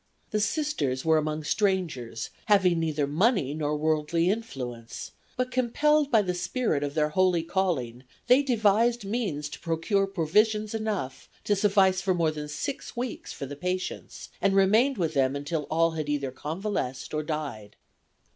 [0.31, 6.33] The Sisters were among strangers, having neither money nor worldly influence, but, compelled by the
[6.33, 12.15] spirit of their holy calling, they devised means to procure provisions enough to suffice for
[12.15, 16.31] more than six weeks for the patients and remained with them until all had either
[16.31, 17.75] convalesced or died.